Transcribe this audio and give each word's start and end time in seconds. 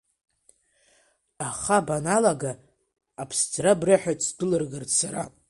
Аха 1.47 1.77
баналага 1.89 2.51
аԥсӡара, 3.21 3.73
брыҳәеит 3.79 4.19
сдәылыргарц 4.27 4.91
сара. 4.99 5.23